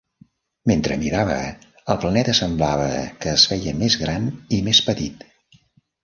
Mentre 0.69 0.95
mirava, 1.01 1.35
el 1.93 1.99
planeta 2.05 2.33
semblava 2.39 2.87
que 3.25 3.33
es 3.39 3.43
feia 3.51 3.73
més 3.83 3.97
gran 4.05 4.25
i 4.59 4.63
més 4.69 4.81
petit. 4.87 5.23